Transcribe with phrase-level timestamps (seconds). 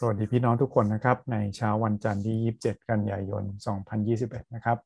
[0.00, 3.44] สวัสดีพี่น้องทุกคนนะครับ ในเช้าวันจันทร์ที่ 27 กันยายน
[3.98, 4.78] 2021 นะครับ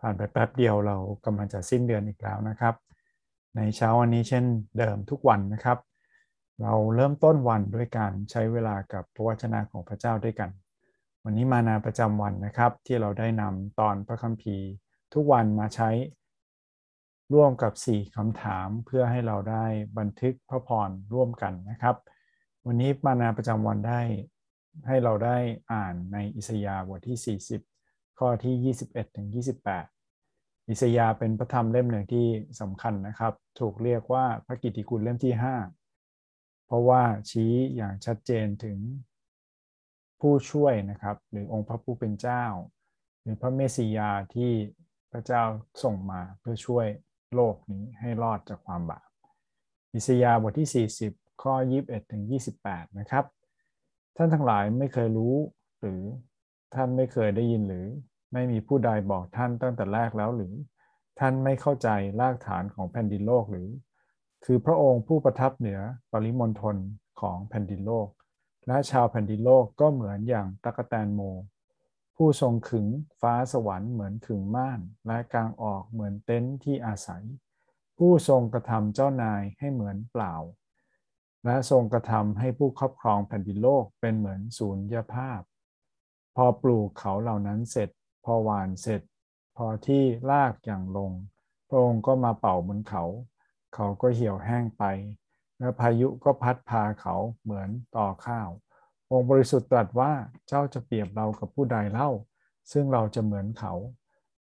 [0.00, 2.74] ผ่านไปแป๊บเดียวเรากำลังจะสิ้นเดือนอีกแล้วนะครับ
[3.56, 4.44] ในเช้าวันนี้เช่น
[4.78, 5.78] เดิมทุกวันนะครับ
[6.62, 10.50] เราเริ่มต้นวันด้วยการใช้เวลากับพระวจนะของพระเจ้าด้วยกัน
[11.24, 14.66] วันนี้มานาประจำวันนะครับ ที่เราได้นำตอนพระคัมภีร์
[15.14, 15.90] ทุกวันมาใช้
[17.34, 19.64] ร่วมกับ 4คำถามเพื่อให้เราได้
[19.98, 21.96] บันทึกพระพรร่วมกันนะครับ
[22.70, 24.00] วันนี้มานาประจำวันได้
[24.86, 25.38] ให้เราได้
[25.72, 27.38] อ่านในอิสยาห์บทที่
[27.70, 29.28] 40 ข้อที่ 21ถึง
[29.94, 32.26] 28 อิสยาห์เป็นพระธรรมเล่มหนึ่งที่
[32.60, 35.34] สำคัญนะครับ ถูกเรียกว่าพระกิตติคุณเล่มที่
[35.98, 38.78] 5 เพราะว่าชี้อย่างชัดเจนถึง
[40.20, 42.44] ผู้ช่วยนะครับ หรือองค์พระผู้เป็นเจ้า
[43.22, 44.52] หรือพระเมสสิยาที่
[45.12, 45.42] พระเจ้า
[45.82, 46.86] ส่งมาเพื่อช่วย
[47.34, 49.08] โลกนี้ให้รอดจากความบาป
[49.94, 52.22] อิสยาห์บทที่ 40 ข้อ 21ถึง
[52.60, 53.24] 28 นะครับ
[54.16, 55.34] ท่านทั้งหลายไม่เคยรู้
[55.80, 56.02] หรือ
[56.74, 57.86] ท่านไม่เคยได้ยินหรือ
[58.32, 60.54] ไม่มีผู้ใดบอกท่านตั้งแต่แรกแล้วหรือ
[61.18, 61.88] ท่านไม่เข้าใจ
[62.20, 63.68] รากฐานของแผ่นดินโลกหรือ
[64.44, 65.80] คือพระองค์ผู้ประทับเหนือ
[66.12, 66.76] ปริมณฑล
[67.20, 68.08] ของแผ่นดินโลก
[68.66, 71.20] และชาวแผ่นดินโลกก็เหมือนอย่างตะกแตนโม
[72.16, 72.86] ผู้ทรงขึง
[73.20, 77.24] ฟ้าสวรรค์เหมือนขึงม่าน และกลางออกเหมือนเต็นท์ที่อาศัย
[77.98, 80.34] ผู้ทรงกระทำเจ้านายให้เหมือนเปล่า
[81.44, 85.40] และทรงกระทำให้ผู้ครอบครองแผ่นดินโลกเป็นเหมือนศูนยภาพ
[86.36, 87.90] พอปลูกเขาเหล่านั้นเสร็จ
[88.24, 89.02] พอหวานเสร็จ
[89.56, 91.12] พอที่ลากอย่างลง
[91.68, 93.04] พระองค์ก็มาเป่าบนเขา
[93.74, 94.84] เขาก็เหี่ยวแห้งไป
[95.58, 98.48] และพายุก็พัดพาเขาเหมือนต่อข้าว
[99.10, 100.12] องค์บริสุทธิ์ตรัสว่า
[100.48, 102.10] เจ้าจะเปรียบเรากับผู้ใดเล่า
[102.72, 103.74] ซึ่งเราจะเหมือนเขา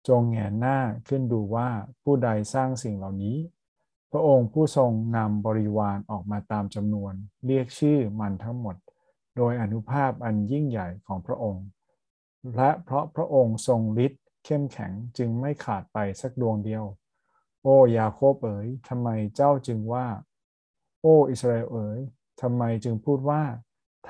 [0.09, 1.69] จงแงนหน้าขึ้นดูว่า
[2.03, 3.37] ผู้ใดสร้างสิ่งเหล่านี้
[4.13, 7.13] พระองค์ผู้ทรงนำบริวารออกมาตามจำนวน
[7.47, 8.77] เรียกชื่อมันทั้งหมด
[9.37, 11.65] โดยอนุภาพอันยิ่งใหญ่ของพระองค์
[12.57, 16.85] และเพราะพระองค์ทรงฤทธิ์เข้มแข็งจึงไม่ขาดไปสักดวงเดียว
[17.63, 20.07] โอ้ยาโคบเอ๋ยทำไมเจ้าจึงว่า
[21.03, 22.01] โอ้อิสราเอลเอ๋ย
[22.43, 23.43] ทำไมจึงพูดว่า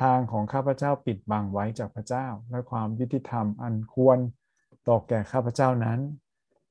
[0.01, 4.19] ทางของข้าพเจ้าปิดบังไว้จากพระเจ้า และความยุติธรรมอันควร
[4.89, 6.01] ต่อแก่ข้าพเจ้านั้น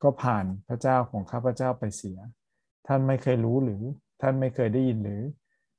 [0.03, 2.17] ก็ผ่านพระเจ้าของข้าพเจ้าไปเสีย
[2.87, 3.83] ท่านไม่เคยรู้หรือ
[4.21, 5.21] ท่านไม่เคยได้ยินหรือ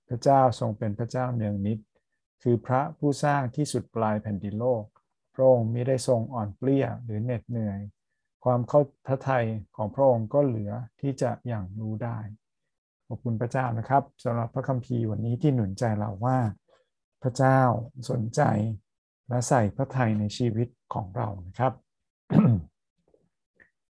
[0.09, 1.79] พระเจ้าทรงเป็นพระเจ้าเนืองนิด
[2.43, 4.85] คือพระผู้สร้างที่สุดปลายแผ่นดินโลก
[5.35, 7.79] พระองค์ไม่ได้ทรงอ่อนเปลี้ยหรือเหน็ดเหนื่อย
[8.45, 9.47] ความเข้าพระทัย
[9.77, 12.19] ของพระองค์ก็เหลือที่จะอย่างรู้ได้
[13.07, 16.39] ขอบคุณพระเจ้านะครับสำหรับพระคัมภีร์วันนี้ที่หนุนใจเราว่า
[17.23, 17.61] พระเจ้า
[18.11, 18.43] สนใจ
[19.29, 21.73] และใส่พระทัยในชีวิตของเรานะครับ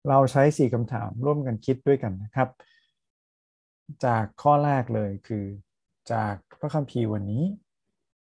[0.08, 2.48] เราใช้สี่คำถามร่วมกันคิดด้วยกันนะครับ
[4.06, 5.44] จากข้อแรกเลยคือ
[6.12, 7.44] จากพระคัมภีร์วันนี้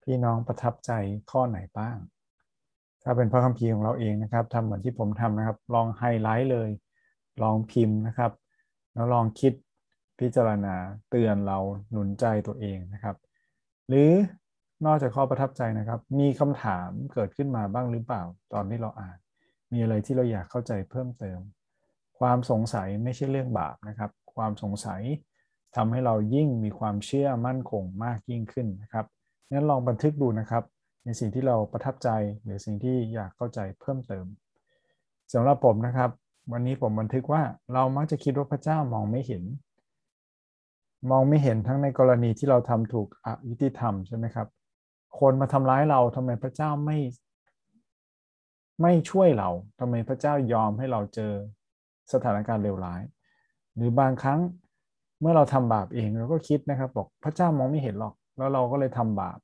[0.03, 0.93] พี่น้องประทับใจ
[1.31, 1.97] ข้อไหนบ้าง
[3.03, 6.71] ถ้าเป็นพระคัมภีร์ของเราเองนะครับทำเหมือนที่ผมทำนะครับ ลองไฮไลท์เลย
[7.43, 8.33] ลองพิมพ์นะครับ
[8.95, 9.53] แล้วลองคิด
[10.21, 10.75] พิจารณา
[11.11, 11.59] เตือนเรา
[11.91, 13.17] หนุนใจตัวเองนะครับ
[13.89, 14.11] หรือ
[14.87, 18.23] นอกจากข้อประทับใจนะครับ มีคำถามเกิดขึ้นมาบ้างหรือเปล่า
[18.53, 19.19] ตอนที่เราอ่าน
[19.73, 21.39] มีอะไรที่เราอยากเข้าใจเพิ่มเติม
[22.19, 25.03] ความสงสัยไม่ใช่เรื่องบาปนะครับ ความสงสัย
[25.77, 29.07] ทำให้เรายิ่งมีความเชื่อมั่นคงมากยิ่งขึ้นนะครับ
[29.51, 30.65] งั้นลองบันทึกดูนะครับ
[31.05, 32.09] ในสิ่งที่เราประทับใจ
[32.45, 34.27] หรือสิ่งที่อยากเข้าใจเพิ่มเติม
[35.33, 36.11] สำหรับผมนะครับ
[36.53, 37.43] วันนี้ผมบันทึกว่า
[37.75, 39.45] เรามักจะคิดว่าพระเจ้ามองไม่เห็น
[41.11, 44.49] มองไม่เห็นทั้งในกรณีที่เราทำถูกอยุติธรรมใช่ไหมครับ
[45.21, 46.99] คนมาทำร้ายเราทำไมพระเจ้าไม่
[48.83, 49.51] ไม่ช่วยเรา
[49.81, 51.33] ทำไมพระเจ้ายอมให้เราเจอ
[52.13, 53.03] สถานการณ์เลวร้าย
[53.75, 54.41] หรือบางครั้ง
[55.21, 59.39] เมื่อเราทำบาปเองเราก็คิดนะครับบอกพระเจ้ามองไม่เห็นหรอก แล้วเราก็เลยทำบาป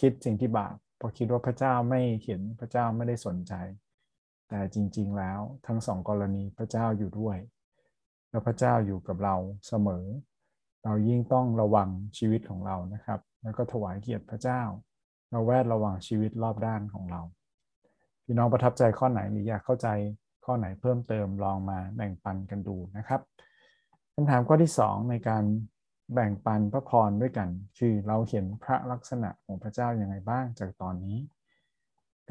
[0.00, 3.52] คิดสิ่งที่บาปพอคิดว่าพระเจ้าไม่เห็นพระเจ้าไม่ได้สนใจ
[4.48, 7.38] แต่จริง ๆ แล้วทั้งสองกรณีพระเจ้าอยู่ด้วย
[8.30, 9.36] แล้วพระเจ้าอยู่กับเรา
[9.68, 10.04] เสมอ
[10.84, 14.62] เรายิ่งต้องระวังชีวิตของเรานะครับ แล้วก็ถวายเกียรติพระเจ้า
[15.30, 17.22] เราแวดระวังชีวิตรอบด้านของเรา
[18.24, 19.88] พี่น้องประทับใจข้อไหนหรืออยากเข้าใจ
[20.44, 23.20] ข้อไหนเพิ่มเติมลองมาแบ่งปันกันดูนะครับ
[24.16, 25.44] คำถามข้อที่2ในการ
[26.14, 31.18] แบ่งปันพระพรด้วยกัน คือเราเห็นพระลักษณะของพระเจ้าอย่างไรบ้างจากตอนนี้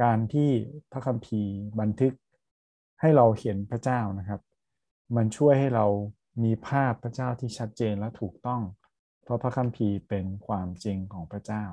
[0.02, 0.50] การที่
[0.92, 2.14] พระคัมภีร์บันทึก
[3.02, 4.42] ให้เราเห็นพระเจ้านะครับ
[5.16, 5.86] มันช่วยให้เรา
[6.44, 8.62] มีภาพพระเจ้าที่ชัดเจนและถูกต้อง
[9.24, 11.66] เพราะพระคัมภีร์เป็นความจริงของพระเจ้า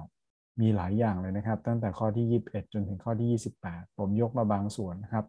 [0.61, 5.27] มีหลายอย่างเลยนะครับ ตั้งแต่ข้อที่ 21 จนถึงข้อที่ 28 ผมยกมาบางส่วนนะครับ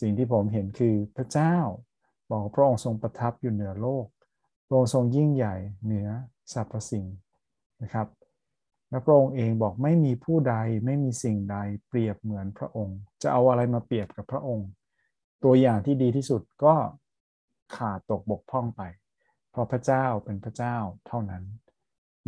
[0.00, 1.56] สิ่งที่ผมเห็นคือพระเจ้า
[2.30, 4.06] บอกพระองค์ทรงประทับอยู่เหนือโลก
[4.66, 5.54] พระองค์ทรงยิ่งใหญ่
[5.84, 6.08] เหนือ
[6.52, 7.06] สรรพสิ่ง
[7.82, 8.08] นะครับ
[8.90, 10.54] และพระองค์เองบอกไม่มีผู้ใด
[10.84, 11.56] ไม่มีสิ่งใด
[11.88, 14.68] เปรียบเหมือนพระองค์ จะเอาอะไรมาเปรียบกับพระองค์
[15.44, 16.74] ตัวอย่างที่ดีที่สุดก็
[17.76, 18.82] ขาดตกบกพร่องไป
[19.50, 20.76] เพราะพระเจ้าเป็นพระเจ้า
[21.06, 21.42] เท่านั้น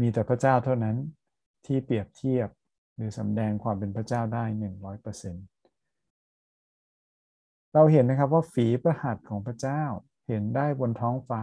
[0.00, 0.96] มีแต่พระเจ้าเท่านั้น
[1.66, 2.48] ที่เปรียบเทียบ
[2.94, 5.44] หรือสำแดงความเป็นพระเจ้าได้หนึ่งร้อยเปอร์เซ็นต์
[7.74, 9.82] เราเห็นนะครับว่าฝีประหัตของพระเจ้า
[10.28, 11.42] เห็นได้บนท้องฟ้า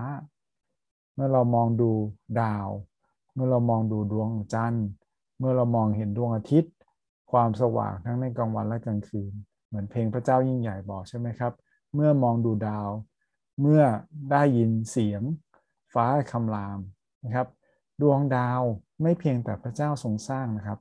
[1.14, 1.92] เมื่อเรามองดู
[2.42, 2.68] ดาว
[3.34, 4.88] เมื่อเรามองดูดวงจันทร์
[5.40, 6.74] เมื่อเรามองเห็นดวงอาทิตย์
[7.32, 9.34] ความสว่างทั้งในกลางวันและกลางคืน
[9.68, 11.54] เหมือนเพลงพระเจ้ายิ่งใหญ่บอกใช่ไหมครับ
[11.94, 12.90] เมื่อมองดูดาว
[13.62, 13.82] เมื่อ
[14.32, 15.22] ได้ยินเสียง
[15.94, 16.80] ฟ้าคำราม
[17.26, 17.48] นะครับ
[18.02, 18.62] ดวงดาว
[19.02, 20.80] ไม่เพียงแต่พระเจ้าทรงสร้างนะครับ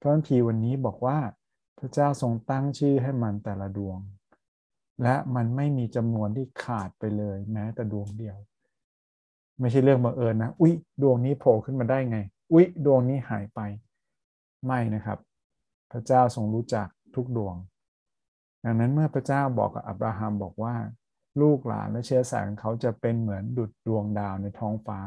[0.00, 1.18] พระคัมภีร์วันนี้บอกว่า
[1.78, 3.98] พระเจ้าทรงตั้งชื่อให้มันแต่ละดวง
[5.02, 8.36] และมันไม่มีจำนวนที่ขาดไปเลยแม้แต่ดวงเดียว
[9.60, 12.18] ไม่ใช่เรื่องบังเอิญนะอุ๊ย ดวงนี้โผล่ขึ้นมาได้ไง
[12.52, 13.60] อุ๊ย ดวงนี้หายไป
[14.66, 15.18] ไม่นะครับ
[15.92, 17.56] พระเจ้าทรงรู้จักทุกดวง
[18.64, 20.76] ดังนั้นเมื่อพระเจ้าบอกกับอับราฮัมบอกว่า
[21.40, 25.00] ลูกหลานและเชื้อสายของเขาจะเป็นเหมือนดุจดวงดาวในท้องฟ้า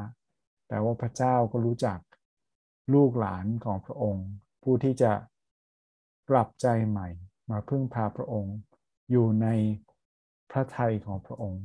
[0.67, 1.99] แต่ว่าพระเจ้าก็รู้จัก
[2.93, 4.27] ลูกหลานของพระองค์
[4.63, 5.11] ผู้ที่จะ
[6.29, 7.07] กลับใจใหม่
[7.49, 8.55] มาพึ่งพาพระองค์
[9.11, 9.47] อยู่ใน
[10.51, 11.63] พระทัยของพระองค์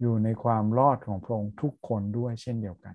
[0.00, 2.94] อยู่ในความรอดของพระองค์ทุกคนด้วยเช่นเดียวกัน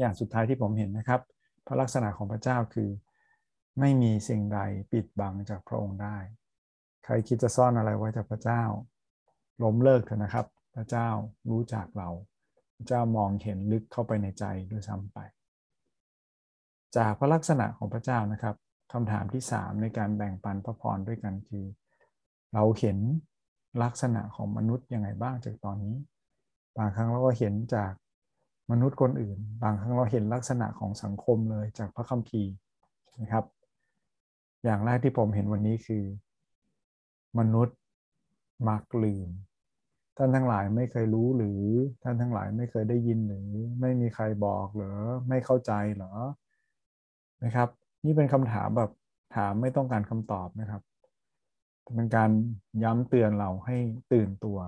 [0.00, 1.20] อย่างสุดท้ายที่ผมเห็นนะครับ
[1.66, 2.90] พระลักษณะของพระเจ้าคือ
[3.78, 4.60] ไม่มีสิ่งใด
[4.92, 6.16] ปิดบังจากพระองค์ได้
[7.04, 8.62] ใครคิดจะซ่อนอะไรไว้จากพระเจ้า
[9.62, 11.08] ล้มเลิกเถอะนะครับ พระเจ้า
[11.50, 12.10] รู้จักเรา
[12.76, 15.18] พระเจ้ามองเห็นลึกเข้าไปในใจด้วยซ้ำไป
[16.96, 18.56] จากพระลักษณะของพระเจ้านะครับ
[18.92, 21.64] คำถามที่ 3 ในการแบ่งปันพระพรด้วยกันคือ
[22.54, 22.98] เราเห็น
[23.82, 25.96] ลักษณะของมนุษย์ยังไงบ้างจากตอนนี้
[26.76, 27.92] บางครั้งเราก็เห็นจาก
[28.70, 32.52] มนุษย์คนอื่น บางครั้งเราเห็นลักษณะของสังคมเลยจากพระคัมภีร์
[33.20, 33.44] นะครับ
[34.64, 36.04] อย่างแรกที่ผมเห็นวันนี้คือ
[37.38, 37.76] มนุษย์
[38.68, 39.28] มักลืม
[40.16, 41.60] ท่านทั้งหลายไม่เคยรู้หรือ
[42.02, 43.48] ท่านทั้งหลายไม่เคยได้ยินหรือ
[43.80, 44.96] ไม่มีใครบอกหรือ
[45.28, 46.12] ไม่เข้าใจหรอ
[47.44, 47.68] นะครับ
[48.04, 48.90] นี่เป็นคำถามแบบ
[49.36, 50.82] ถามไม่ต้องการคำตอบนะครับ
[51.94, 52.30] เป็นการ
[52.82, 53.76] ย้ำเตือนเราให้
[54.12, 54.58] ตื่นตัว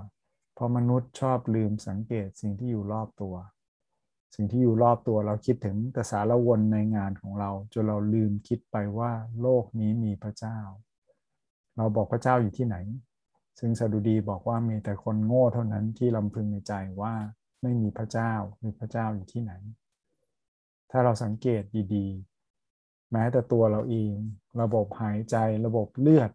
[0.54, 3.34] เพราะมนุษย์ชอบลืมสังเกตสิ่งที่อยู่รอบตัว
[4.34, 10.58] สิ่งที่อยู่รอบตัวเราคิดถึงแต่สารวนในงานของเรา จนเราลืมคิดไปว่าโลกนี้มีพระเจ้า
[11.76, 12.76] เราบอกพระเจ้าอยู่ที่ไหน
[13.58, 17.14] ซึ่งสดุดีบอกว่ามีแต่คนโง่เท่านั้นที่ลำพึงในใจว่า
[17.62, 18.32] ไม่มีพระเจ้า
[18.64, 19.52] มีพระเจ้าอยู่ที่ไหน
[20.90, 21.62] ถ้าเราสังเกต
[21.94, 24.14] ดีๆ แม้แต่ตัวเราเอง
[24.60, 25.36] ระบบหายใจ
[25.66, 26.30] ระบบเลือด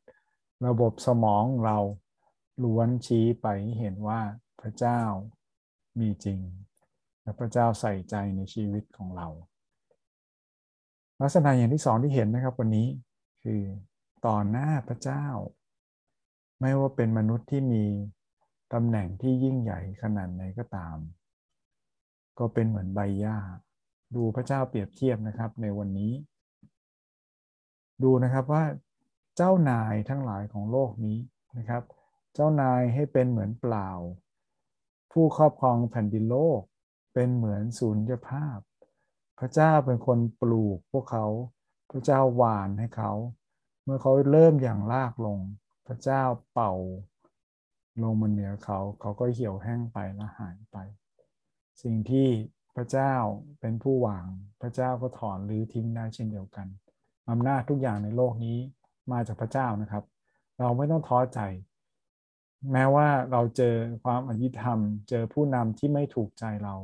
[0.66, 1.78] ระบบสมองเรา
[2.64, 3.48] ล้วนชี้ไป
[3.80, 4.22] เห็นว่า
[4.62, 5.02] พระเจ้า
[6.00, 6.40] มีจริง
[7.22, 9.28] และพระเจ้าใส่ใจในชีวิตของเรา
[11.22, 12.88] ลักษณะอย่างที่สองที่เห็นนะครับวันนี้
[13.44, 13.62] คือ
[14.26, 15.26] ต่อหน้าพระเจ้า
[16.60, 17.86] ไม่ว่าเป็นมนุษย์ที่มี
[18.74, 20.98] ตำแหน่งที่ยิ่งใหญ่ขนาดไหนก็ตาม
[22.40, 23.38] ก็เป็นเหมือนใบหญ้า
[24.16, 26.14] ดูพระเจ้าเปรียบเทียบนะครับในวันนี้
[28.04, 28.64] ดูนะครับว่า
[29.38, 31.18] เจ้านายทั้งหลายของโลกนี้
[31.58, 31.84] นะครับ
[32.34, 33.90] เจ้านายให้เป็นเหมือนเปล่า
[35.12, 36.62] ผู้ครอบครองแผ่นดินโลก
[37.14, 38.60] เป็นเหมือนศูนย์ภาพ
[39.40, 41.26] พระเจ้าเป็นคนปลูกพวกเขา
[41.92, 43.14] พระเจ้าหวานให้เขา
[43.84, 45.40] เมื่อเขาเริ่มอย่างลากลง
[45.88, 46.74] พระเจ้าเป่า
[48.04, 50.78] ลงมาเหนือเขา เขาก็เหี่ยวแห้งไปและหายไป
[51.82, 52.28] สิ่งที่
[52.76, 53.14] พระเจ้า
[53.60, 54.28] เป็นผู้วาง
[54.62, 56.68] พระเจ้าก็ถอนหรือทิ้งได้เช่นเดียวกัน
[57.30, 58.58] อำนาจทุกอย่างในโลกนี้
[59.12, 60.04] มาจากพระเจ้านะครับ
[60.60, 61.40] เราไม่ต้องท้อใจ
[62.72, 66.76] แม้ว่าเราเจอความอยุธรรม เจอผู้นำที่ไม่ถูกใจเรา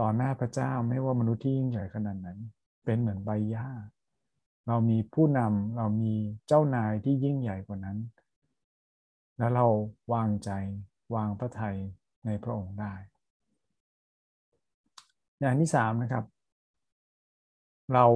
[0.00, 2.38] ต่อหน้าพระเจ้าไม่ว่ามนุษย์ที่ยิ่งใหญ่ขนาดนั้น
[2.84, 3.68] เป็นเหมือนใบหญ้า
[4.68, 6.14] เรามีผู้นำเรามี
[6.46, 7.98] เจ้านายที่ยิ่งใหญ่กว่านั้น
[9.38, 9.66] แล้วเรา
[10.12, 10.50] วางใจ
[11.14, 11.78] วางพระทัย
[12.24, 12.94] ในพระองค์ได้
[15.40, 16.24] อย่างที่สามนะครับ
[17.94, 18.06] เรา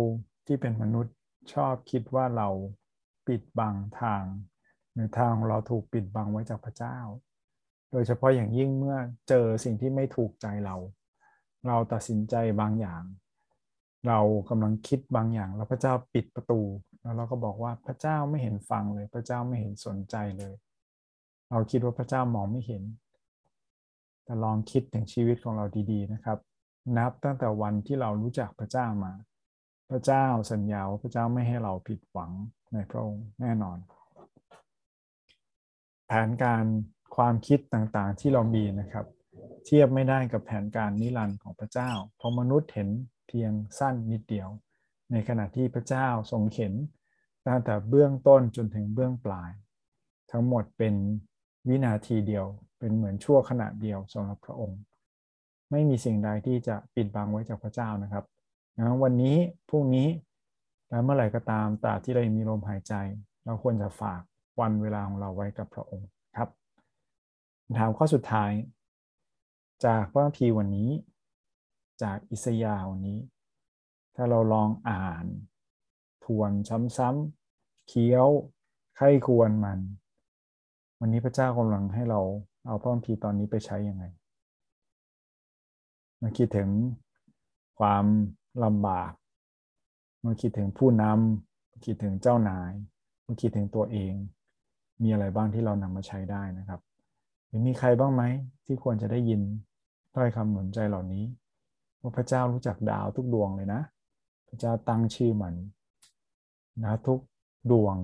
[0.46, 1.14] ที่เป็นมนุษย์
[1.52, 2.48] ชอบคิดว่าเรา
[3.28, 4.24] ปิดบังทาง
[4.94, 6.98] หรือทางของเราถูกปิดบังไว้จากพระเจ้า
[7.92, 8.96] โดยเฉพาะอย่างยิ่งเมื่อ
[9.28, 10.76] เจอสิ่งที่ไม่ถูกใจเรา
[11.66, 13.02] เราตัดสินใจบางอย่าง
[14.08, 16.60] เรากำลังคิดบางอย่าง แล้วพระเจ้าปิดประตู
[17.02, 20.54] แล้วเราก็บอกว่าพระเจ้าไม่เห็นฟังเลย พระเจ้าไม่เห็นสนใจเลย
[21.50, 22.82] เราคิดว่าพระเจ้ามองไม่เห็น
[24.24, 26.38] แต่ลองคิดถึงชีวิตของเราดีๆนะครับ
[26.96, 29.12] นับตั้งแต่วันที่เรารู้จักพระเจ้ามา
[29.90, 32.32] พระเจ้าสัญญาว่าพระเจ้าไม่ให้เราผิดหวัง
[32.72, 33.78] ในพระองค์แน่นอน
[36.06, 36.64] แผนการ
[37.16, 39.06] ความคิดต่างๆที่เรามีนะครับ
[39.64, 42.88] เทียบไม่ได้กับแผนการนิรันดร์ของพระเจ้า เพราะมนุษย์เห็น
[43.28, 44.48] เพียงสั้นนิดเดียว
[45.10, 46.72] ในขณะที่พระเจ้าทรงเห็น
[47.46, 49.50] ตั้งแต่เบื้องต้นจนถึงเบื้องปลาย
[50.30, 50.94] ทั้งหมดเป็น
[51.68, 52.46] วินาทีเดียว
[52.78, 54.80] เป็นเหมือนชั่วขณะเดียวสำหรับพระองค์
[55.70, 58.24] ไม่มีสิ่งใดที่จะปิดบังไว้จากพระเจ้านะครับ
[58.78, 59.36] นะวันนี้
[59.68, 60.08] พรุ่งนี้
[60.88, 62.94] และเมื่อไหร่ก็ตามตราที่เรามีลมหายใจ
[63.44, 64.22] เราควรจะฝาก
[64.60, 66.48] วันเวลาของเราไว้กับพระองค์ครับ
[67.78, 68.52] ถามข้อสุดท้าย
[69.84, 70.90] จากพระคัมภีร์วันนี้
[72.02, 73.18] จากอิสยาห์วันนี้
[74.16, 75.24] ถ้าเราลองอ่าน
[76.24, 76.50] ทวน
[76.96, 78.28] ซ้ำๆเคี้ยว
[78.96, 79.80] ไข้ควรมัน
[81.00, 82.20] วันนี้พระเจ้ากำลังให้เรา
[82.66, 84.04] เอาพระคัมภีร์ตอนนี้ไปใช้ยังไง
[86.20, 86.68] มาคิดถึง
[87.78, 88.04] ความ
[88.64, 89.12] ลำบาก
[90.24, 92.72] มื่อคิดถึงผู้นำคิดถึงเจ้านาย
[93.26, 94.12] มื่อคิดถึงตัวเอง
[95.02, 96.80] มีอะไรบ้างที่เรานำมาใช้ได้นะครับ
[97.46, 98.22] หรือมีใครบ้างไหม
[98.66, 99.40] ที่ควรจะได้ยิน
[100.14, 101.24] ถ้อยคำหนุนใจเหล่านี้
[102.00, 103.82] ว่าพระเจ้ารู้จักดาวทุกดวงเลยนะ
[104.48, 105.54] พระเจ้าตั้งชื่อมัน
[106.84, 107.20] นะทุก
[107.70, 107.96] ดวง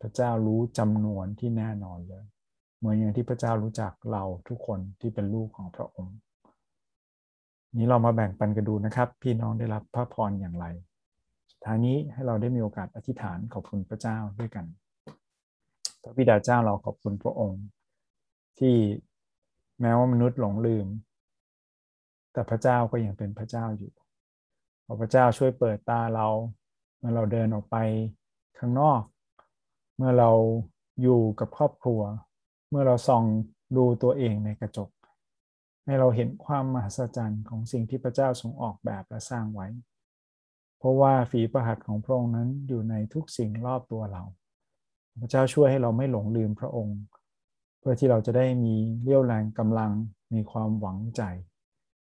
[0.00, 2.24] พระเจ้ารู้จำนวนที่แน่นอนเลย
[2.78, 6.16] เหมือนอย่างที่พระเจ้ารู้จักเราทุกคนที่เป็นลูกของพระองค์
[7.76, 10.66] นี้เรามาแบ่งปันกันดูนะครับ พี่น้องได้รับพระพรอย่างไร
[11.64, 14.66] ท้ายนี้ให้เราได้มีโอกาสอธิษฐานขอบคุณพระเจ้าด้วยกัน
[16.02, 17.62] พระบิดาเจ้าเราขอบคุณพระองค์
[18.58, 18.76] ที่
[19.80, 20.86] แม้ว่ามนุษย์หลงลืม
[22.32, 23.92] แต่พระเจ้าก็ยังเป็นพระเจ้าอยู่
[24.86, 26.28] ขอพระเจ้าช่วยเปิดตาเรา
[26.98, 27.76] เมื่อเราเดินออกไป
[28.58, 29.02] ข้างนอก
[29.96, 30.30] เมื่อเรา
[31.02, 32.00] อยู่กับครอบครัว
[32.70, 33.24] เมื่อเราส่อง
[33.76, 34.90] ดูตัวเองในกระจก
[35.84, 39.68] ให้เราเห็นความมหัศจรรย์ของสิ่งที่พระเจ้าทรงออกแบบและสร้างไว้
[40.82, 44.22] เพราะว่าฝีประหัตของพระองค์นั้นอยู่ในทุกสิ่งรอบตัวเรา
[45.20, 46.98] พระเจ้าช่วยให้เราไม่หลงลืมพระองค์
[47.78, 49.92] เพื่อที่เราจะได้มีเรี่ยวแรงกำลัง
[50.32, 51.22] มีความหวังใจ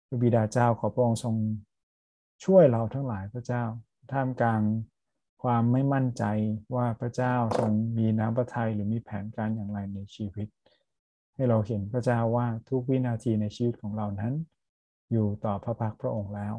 [0.08, 1.36] พระบิดาเจ้าขอพระองค์ทรง
[2.46, 3.64] ช่วยเราทั้งหลายพระเจ้า
[4.12, 4.62] ท่ามกลาง
[5.44, 6.24] ความไม่มั่นใจ
[6.76, 10.48] ว่าพระเจ้าทรงมีน้ำพระทัยหรือมีแผนการอย่างไรในชีวิต
[11.36, 14.34] ให้เราเห็นพระเจ้าว่าทุกวินาทีในชีวิตของเรานั้น
[15.12, 16.56] อยู่ต่อพระพักพระองค์แล้ว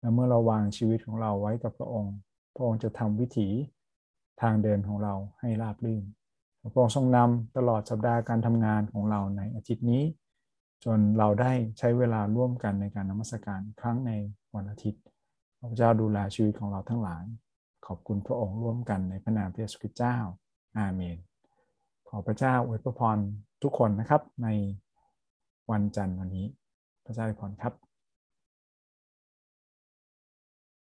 [0.00, 2.14] และเมื่อเราวางชีวิตของเราไว้กับพระองค์
[2.54, 3.48] พระองค์จะทำวิถี
[4.40, 6.04] ทางเดินของเราให้ราบรื่น
[6.72, 10.02] พระองค์ทรงนำตลอดสัปดาห์การทำงานของเราในอาทิตย์นี้
[10.84, 14.12] จนเราได้ใช้เวลาร่วมกันในการนมัสการครั้งใน
[14.54, 15.02] วันอาทิตย์
[15.70, 17.24] พระเจ้าดูแลชีวิตของเราทั้งหลาย
[17.86, 20.16] ขอบคุณพระองค์ร่วมกันในพระนามพระเยซูคริสต์เจ้า
[20.78, 21.16] อาเมน
[22.08, 23.18] ขอพระเจ้าอวยพร
[23.62, 24.48] ทุกคนนะครับใน
[25.70, 26.46] วันจันทร์วันนี้
[27.04, 27.89] พระเจ้าอวยพรครับ